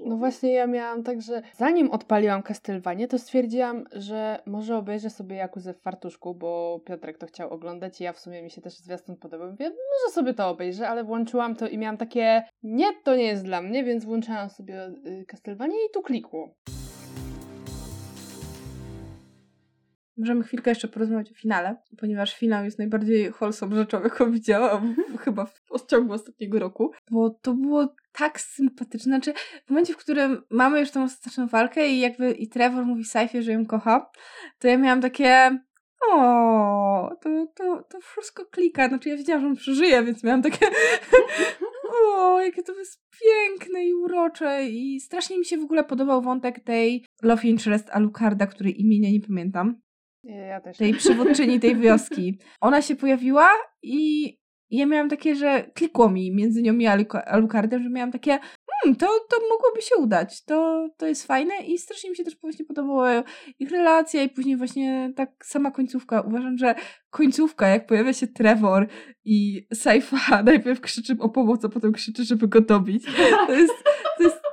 [0.00, 5.36] No właśnie ja miałam tak, że zanim odpaliłam Castlevanię, to stwierdziłam, że może obejrzę sobie
[5.36, 8.74] Jakuzę w fartuszku, bo Piotrek to chciał oglądać i ja w sumie mi się też
[8.74, 9.50] zwiastun podobał.
[9.50, 13.44] Mówię, może sobie to obejrzę, ale włączyłam to i miałam takie, nie, to nie jest
[13.44, 16.54] dla mnie, więc włączyłam sobie y, Castlevanię i tu klikło.
[20.16, 25.44] Możemy chwilkę jeszcze porozmawiać o finale, ponieważ finał jest najbardziej wholesome rzeczą, jaką widziałam chyba
[25.44, 29.10] w ciągu ostatniego roku, bo to było tak sympatyczne.
[29.10, 29.32] Znaczy,
[29.66, 33.42] w momencie, w którym mamy już tą ostateczną walkę i jakby i Trevor mówi Saifie,
[33.42, 34.10] że ją kocha,
[34.58, 35.58] to ja miałam takie
[36.12, 38.88] o, to, to, to wszystko klika.
[38.88, 40.66] Znaczy ja wiedziałam, że on przeżyje, więc miałam takie
[42.04, 46.60] o, jakie to jest piękne i urocze i strasznie mi się w ogóle podobał wątek
[46.60, 49.83] tej love interest Alucarda, której imienia nie pamiętam.
[50.24, 50.60] Ja.
[50.60, 52.38] Tej przywódczyni tej wioski.
[52.60, 53.48] Ona się pojawiła
[53.82, 54.28] i
[54.70, 56.86] ja miałam takie, że klikło mi między nią i
[57.26, 58.38] Alucardem, że miałam takie
[58.82, 62.36] hmm, to, to mogłoby się udać, to, to jest fajne i strasznie mi się też
[62.40, 63.22] właśnie podobała
[63.58, 66.20] ich relacja i później właśnie tak sama końcówka.
[66.20, 66.74] Uważam, że
[67.10, 68.86] końcówka, jak pojawia się Trevor
[69.24, 73.04] i Saifa najpierw krzyczy o pomoc, a potem krzyczy, żeby go dobić.
[73.46, 73.84] To jest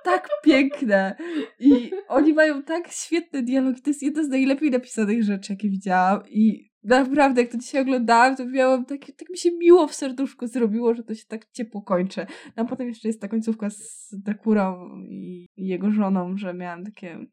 [0.03, 1.15] tak piękne
[1.59, 3.81] i oni mają tak świetne dialogi.
[3.81, 8.35] To jest jedna z najlepiej napisanych rzeczy, jakie widziałam i naprawdę, jak to dzisiaj oglądałam,
[8.35, 11.81] to miałam tak, tak mi się miło w serduszku zrobiło, że to się tak ciepło
[11.81, 12.25] kończy.
[12.57, 17.25] No a potem jeszcze jest ta końcówka z Dakurą i jego żoną, że miałam takie,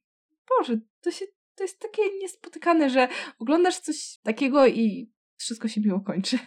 [0.58, 6.00] Boże, to się, to jest takie niespotykane, że oglądasz coś takiego i wszystko się miło
[6.00, 6.38] kończy.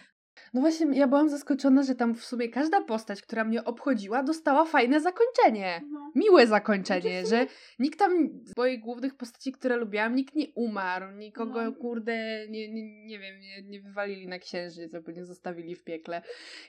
[0.54, 4.64] No właśnie, ja byłam zaskoczona, że tam w sumie każda postać, która mnie obchodziła, dostała
[4.64, 5.80] fajne zakończenie.
[5.90, 6.12] No.
[6.14, 7.46] Miłe zakończenie, że
[7.78, 8.12] nikt tam
[8.44, 11.72] z moich głównych postaci, które lubiłam, nikt nie umarł, nikogo, no.
[11.72, 16.22] kurde, nie, nie, nie wiem, nie, nie wywalili na księżyc albo nie zostawili w piekle.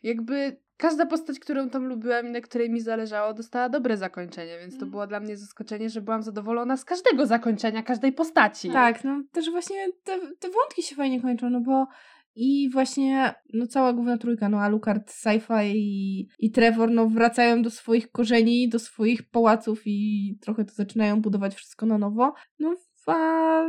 [0.04, 4.74] Jakby każda postać, którą tam lubiłam i na której mi zależało, dostała dobre zakończenie, więc
[4.74, 4.91] to mm.
[4.91, 8.69] było dla mnie zaskoczenie, że byłam zadowolona z każdego zakończenia, każdej postaci.
[8.69, 11.88] Tak, no też właśnie te, te wątki się fajnie kończą, no bo
[12.36, 17.69] i właśnie no cała główna trójka, no Alucard, Sci-Fi i, i Trevor no wracają do
[17.69, 22.34] swoich korzeni, do swoich pałaców i trochę to zaczynają budować wszystko na nowo.
[22.60, 22.76] No
[23.08, 23.63] a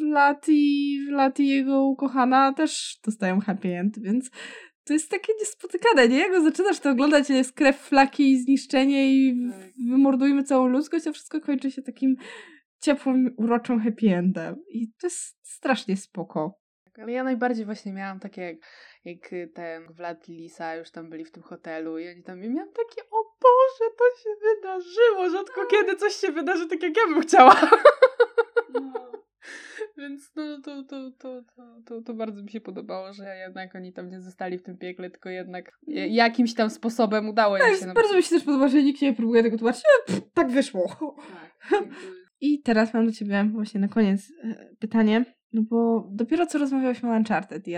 [0.00, 4.30] Vlati, Vlati jego ukochana też dostają happy end, więc
[4.84, 6.18] to jest takie niespotykane, nie?
[6.18, 9.70] Jak zaczynasz to oglądać, jest krew, flaki, zniszczenie i tak.
[9.90, 12.16] wymordujmy całą ludzkość, a wszystko kończy się takim
[12.80, 14.56] ciepłym, uroczym happy endem.
[14.70, 16.59] I to jest strasznie spoko.
[17.02, 18.56] Ale ja najbardziej właśnie miałam takie, jak,
[19.04, 22.44] jak y, ten Vlad i Lisa już tam byli w tym hotelu i oni tam,
[22.44, 25.66] i miałam takie, o Boże, to się wydarzyło, rzadko no.
[25.66, 27.60] kiedy coś się wydarzy tak, jak ja bym chciała.
[28.74, 29.10] No.
[29.98, 31.42] Więc no, to, to, to,
[31.86, 35.10] to, to, bardzo mi się podobało, że jednak oni tam nie zostali w tym piekle,
[35.10, 37.86] tylko jednak jakimś tam sposobem udało im tak, się.
[37.94, 39.82] Bardzo mi się też podoba, że nikt nie próbuje tego tłumaczyć.
[40.06, 41.16] Pff, tak wyszło.
[41.70, 41.84] Tak,
[42.40, 45.24] I teraz mam do ciebie właśnie na koniec e, pytanie.
[45.52, 47.74] No bo dopiero co rozmawiałyśmy o Uncharted i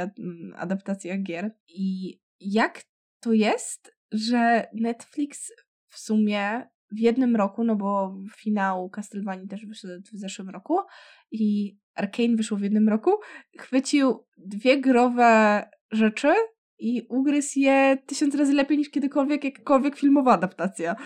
[0.57, 1.51] adaptacjach gier.
[1.69, 2.83] I jak
[3.21, 5.53] to jest, że Netflix
[5.89, 10.79] w sumie w jednym roku, no bo finał Castlevania też wyszedł w zeszłym roku
[11.31, 13.11] i Arkane wyszło w jednym roku,
[13.59, 16.35] chwycił dwie growe rzeczy
[16.79, 20.97] i ugryzł je tysiąc razy lepiej niż kiedykolwiek jakakolwiek filmowa adaptacja.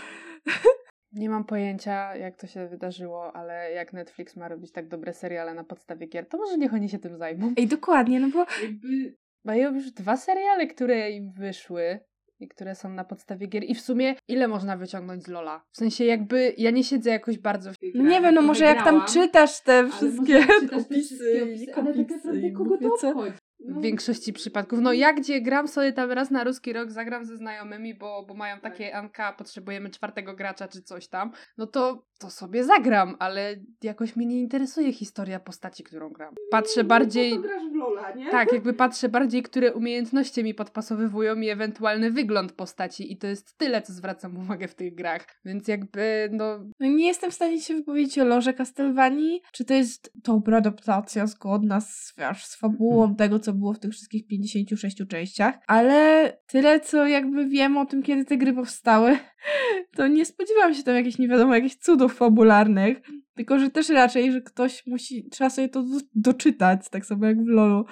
[1.12, 5.54] Nie mam pojęcia, jak to się wydarzyło, ale jak Netflix ma robić tak dobre seriale
[5.54, 7.52] na podstawie gier, to może niech oni się tym zajmą.
[7.56, 8.46] Ej, dokładnie, no bo...
[8.62, 12.00] Jakby mają już dwa seriale, które im wyszły
[12.40, 13.64] i które są na podstawie gier.
[13.64, 15.64] I w sumie ile można wyciągnąć z Lola?
[15.70, 18.64] W sensie jakby ja nie siedzę jakoś bardzo w tej No nie wiem, no może
[18.64, 23.32] jak tam czytasz te wszystkie opisy i kopisy i kogo to obchodzi?
[23.60, 23.80] W no.
[23.80, 24.80] większości przypadków.
[24.80, 28.34] No ja gdzie gram sobie tam raz na ruski rok, zagram ze znajomymi, bo, bo
[28.34, 28.94] mają takie tak.
[28.94, 34.26] Anka, potrzebujemy czwartego gracza czy coś tam, no to, to sobie zagram, ale jakoś mnie
[34.26, 36.34] nie interesuje historia postaci, którą gram.
[36.50, 37.30] Patrzę no, bardziej...
[37.30, 38.30] No, to grasz w Lola, nie?
[38.30, 43.58] Tak, jakby patrzę bardziej, które umiejętności mi podpasowywują i ewentualny wygląd postaci i to jest
[43.58, 45.26] tyle, co zwracam uwagę w tych grach.
[45.44, 46.58] Więc jakby, no...
[46.80, 51.26] no nie jestem w stanie się wypowiedzieć o Lorze Castlevanii, czy to jest dobra adaptacja
[51.26, 53.16] zgodna z, wiesz, z fabułą hmm.
[53.16, 58.02] tego, co było w tych wszystkich 56 częściach, ale tyle, co jakby wiem o tym,
[58.02, 59.18] kiedy te gry powstały,
[59.96, 63.00] to nie spodziewałam się tam jakichś, nie wiadomo, jakichś cudów fabularnych,
[63.34, 67.48] tylko, że też raczej, że ktoś musi, trzeba sobie to doczytać, tak samo jak w
[67.48, 67.84] LoLu.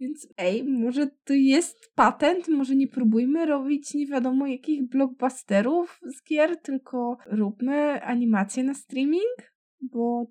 [0.00, 6.24] Więc ej, może to jest patent, może nie próbujmy robić nie wiadomo jakich blockbusterów z
[6.24, 10.26] gier, tylko róbmy animację na streaming, bo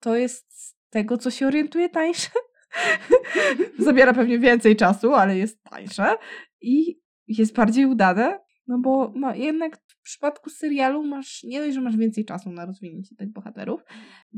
[0.00, 2.30] to jest z tego, co się orientuje tańsze.
[3.78, 6.14] Zabiera pewnie więcej czasu, ale jest tańsze
[6.60, 11.80] i jest bardziej udane, no bo no, jednak w przypadku serialu masz, nie dość, że
[11.80, 13.80] masz więcej czasu na rozwinięcie tych bohaterów,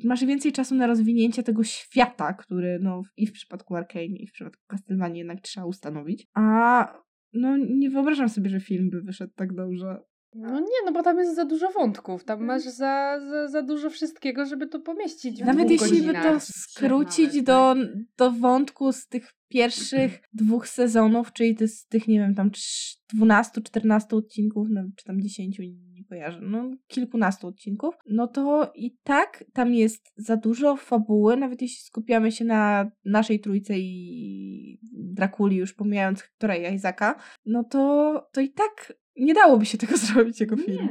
[0.05, 4.33] masz więcej czasu na rozwinięcie tego świata, który no i w przypadku Arkane i w
[4.33, 6.27] przypadku Castlevania jednak trzeba ustanowić.
[6.35, 9.99] A no nie wyobrażam sobie, że film by wyszedł tak dobrze.
[10.35, 12.25] No nie, no bo tam jest za dużo wątków.
[12.25, 16.40] Tam masz za, za, za dużo wszystkiego, żeby to pomieścić w Nawet jeśli by to
[16.40, 17.75] skrócić Nawet, do,
[18.16, 22.51] do wątku z tych pierwszych dwóch sezonów, czyli to z tych, nie wiem, tam
[23.21, 29.45] 12-14 odcinków, no, czy tam 10, nie kojarzę, no kilkunastu odcinków, no to i tak
[29.53, 35.73] tam jest za dużo fabuły, nawet jeśli skupiamy się na naszej trójce i Drakuli, już
[35.73, 37.14] pomijając Hectora i Isaaca,
[37.47, 40.88] no to, to i tak nie dałoby się tego zrobić jako film.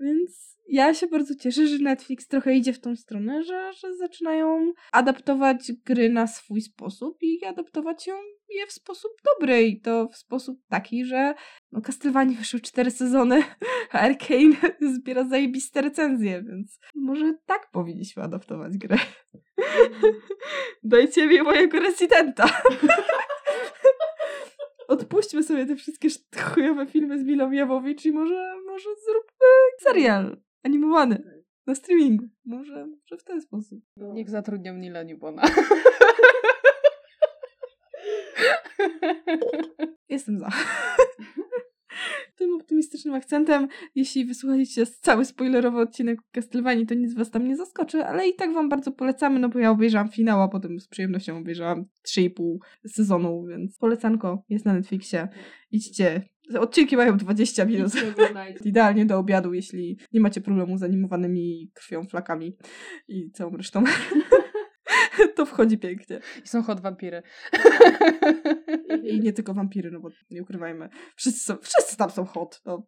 [0.00, 4.72] Więc ja się bardzo cieszę, że Netflix trochę idzie w tą stronę, że, że zaczynają
[4.92, 8.14] adaptować gry na swój sposób i adaptować ją
[8.48, 11.34] je w sposób dobry i to w sposób taki, że
[11.72, 13.42] no Castlevania wyszły cztery sezony,
[13.90, 14.56] a Arkane
[14.94, 18.96] zbiera zajebiste recenzje, więc może tak powinniśmy adaptować grę.
[20.82, 22.62] Dajcie mi mojego rezydenta.
[24.88, 29.46] Odpuśćmy sobie te wszystkie sz- chujowe filmy z Milą Jawowicz i może, może zróbmy
[29.80, 32.24] serial animowany na streamingu.
[32.44, 33.80] Może, może w ten sposób.
[33.96, 35.42] Niech zatrudnią Nila Newbona.
[40.08, 40.48] Jestem za.
[42.36, 48.04] Tym optymistycznym akcentem, jeśli wysłuchaliście cały spoilerowy odcinek Castlevanii, to nic was tam nie zaskoczy,
[48.04, 51.38] ale i tak wam bardzo polecamy, no bo ja obejrzałam finał, a potem z przyjemnością
[51.38, 55.28] obejrzałam 3,5 sezonu, więc polecanko jest na Netflixie.
[55.70, 56.22] Idźcie.
[56.58, 57.92] Odcinki mają 20 minut.
[58.64, 62.56] Idealnie do obiadu, jeśli nie macie problemu z animowanymi krwią, flakami
[63.08, 63.84] i całą resztą.
[65.36, 66.20] to wchodzi pięknie.
[66.44, 67.22] I są hot wampiry.
[69.02, 70.88] I nie tylko wampiry, no bo nie ukrywajmy.
[71.16, 72.62] Wszyscy, są, wszyscy tam są hot.
[72.66, 72.86] No.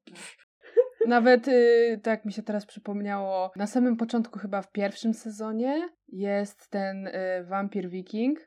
[1.07, 6.71] Nawet, y, tak mi się teraz przypomniało, na samym początku chyba w pierwszym sezonie jest
[6.71, 7.13] ten y,
[7.45, 8.39] wampir wiking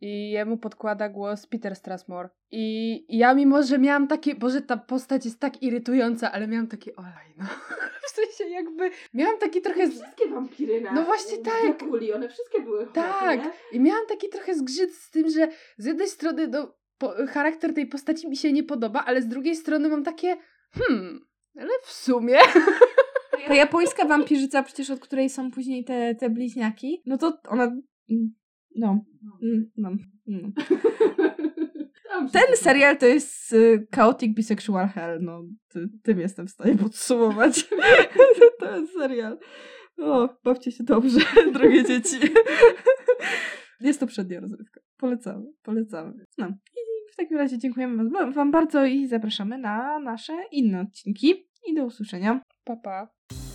[0.00, 2.28] i jemu podkłada głos Peter Strasmore.
[2.50, 6.96] I ja mimo, że miałam takie, boże ta postać jest tak irytująca, ale miałam takie,
[6.96, 7.44] olej no.
[8.08, 9.86] W sensie jakby, miałam taki trochę...
[9.86, 9.90] Z...
[9.90, 11.78] Wszystkie wampiry na No właśnie tak.
[11.78, 13.44] Drakuli, one wszystkie były hot, Tak.
[13.44, 13.50] nie?
[13.72, 17.86] I miałam taki trochę zgrzyt z tym, że z jednej strony no, po, charakter tej
[17.86, 20.36] postaci mi się nie podoba, ale z drugiej strony mam takie,
[20.72, 21.20] hmm,
[21.58, 22.38] ale w sumie...
[23.48, 27.64] Ta japońska wampirzyca, przecież od której są później te, te bliźniaki, no to ona...
[27.64, 28.34] mm,
[28.76, 29.04] No.
[29.42, 29.90] mm, no,
[30.26, 30.48] no.
[32.32, 37.68] Ten serial to jest y, chaotic bisexual hell, no ty, tym jestem w stanie podsumować.
[38.60, 39.38] to jest serial.
[39.98, 41.20] O, bawcie się dobrze,
[41.54, 42.16] drogie dzieci.
[43.80, 44.80] jest to przednia rozrywka.
[44.96, 46.12] Polecamy, polecamy.
[46.38, 46.46] No.
[46.48, 46.80] I
[47.12, 51.48] w takim razie dziękujemy wam- bardzo i zapraszamy na nasze inne odcinki.
[51.66, 52.40] I do usłyszenia.
[52.64, 53.08] Papa.
[53.28, 53.47] Pa.